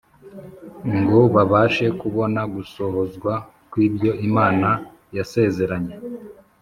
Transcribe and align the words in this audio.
ngo 0.97 1.19
babashe 1.33 1.85
kubona 2.01 2.41
gusohozwa 2.53 3.33
kw’ibyo 3.69 4.11
Imana 4.27 4.69
yasezeranye 5.15 5.93